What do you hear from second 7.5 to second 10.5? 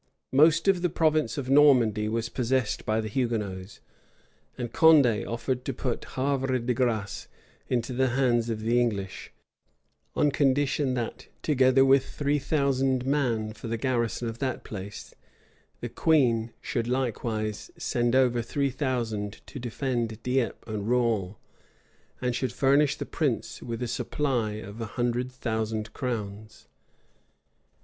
into the hands of the English; on